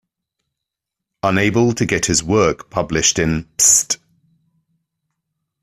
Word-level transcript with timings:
Unable 1.21 1.73
to 1.75 1.85
get 1.85 2.07
his 2.07 2.23
work 2.23 2.71
published 2.71 3.19
in 3.19 3.43
Pssst! 3.59 3.99